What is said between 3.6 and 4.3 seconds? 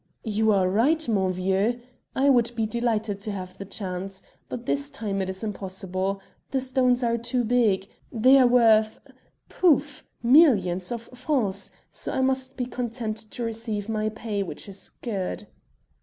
chance.